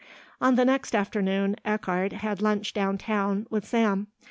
[0.41, 4.07] On the next afternoon Eckardt had lunch down town with Sam.